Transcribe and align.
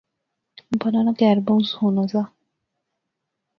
بانو 0.79 0.99
نا 1.05 1.13
کہر 1.19 1.37
بہوں 1.45 1.63
سوہنا 1.71 2.03
زا 2.11 2.21